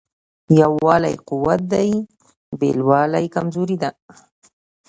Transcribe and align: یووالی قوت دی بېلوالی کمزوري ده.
یووالی 0.59 1.15
قوت 1.27 1.61
دی 1.71 1.89
بېلوالی 2.59 3.25
کمزوري 3.35 3.77
ده. 3.81 3.89